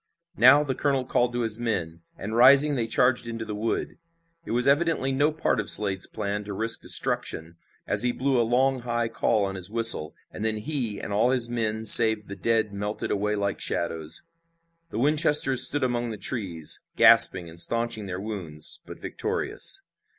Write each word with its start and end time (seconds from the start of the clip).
Now, 0.35 0.63
the 0.63 0.73
colonel 0.73 1.05
called 1.05 1.31
to 1.33 1.43
his 1.43 1.59
men, 1.59 2.01
and 2.17 2.35
rising 2.35 2.73
they 2.73 2.87
charged 2.87 3.27
into 3.27 3.45
the 3.45 3.53
wood. 3.53 3.99
It 4.45 4.49
was 4.49 4.67
evidently 4.67 5.11
no 5.11 5.31
part 5.31 5.59
of 5.59 5.69
Slade's 5.69 6.07
plan 6.07 6.43
to 6.45 6.53
risk 6.53 6.81
destruction 6.81 7.57
as 7.85 8.01
he 8.01 8.11
blew 8.11 8.41
a 8.41 8.41
long 8.41 8.79
high 8.79 9.09
call 9.09 9.45
on 9.45 9.53
his 9.53 9.69
whistle, 9.69 10.15
and 10.31 10.43
then 10.43 10.57
he 10.57 10.99
and 10.99 11.13
all 11.13 11.29
his 11.29 11.49
men 11.51 11.85
save 11.85 12.25
the 12.25 12.35
dead 12.35 12.73
melted 12.73 13.11
away 13.11 13.35
like 13.35 13.59
shadows. 13.59 14.23
The 14.89 14.97
Winchesters 14.97 15.67
stood 15.67 15.83
among 15.83 16.09
the 16.09 16.17
trees, 16.17 16.79
gasping 16.95 17.47
and 17.47 17.59
staunching 17.59 18.07
their 18.07 18.19
wounds, 18.19 18.79
but 18.87 18.99
victorious. 18.99 19.83